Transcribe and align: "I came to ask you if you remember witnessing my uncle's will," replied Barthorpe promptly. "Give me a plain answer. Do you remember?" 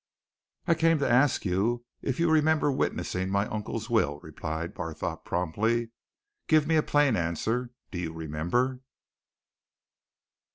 "I 0.65 0.73
came 0.73 0.97
to 0.97 1.07
ask 1.07 1.45
you 1.45 1.85
if 2.01 2.19
you 2.19 2.31
remember 2.31 2.71
witnessing 2.71 3.29
my 3.29 3.45
uncle's 3.45 3.87
will," 3.87 4.19
replied 4.23 4.73
Barthorpe 4.73 5.25
promptly. 5.25 5.91
"Give 6.47 6.65
me 6.65 6.75
a 6.75 6.81
plain 6.81 7.15
answer. 7.15 7.69
Do 7.91 7.99
you 7.99 8.11
remember?" 8.11 8.81